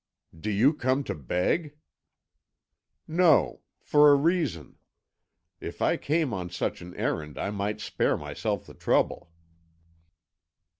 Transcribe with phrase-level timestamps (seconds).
[0.35, 1.77] "Do you come to beg?"
[3.07, 4.79] "No for a reason.
[5.59, 9.29] If I came on such an errand, I might spare myself the trouble."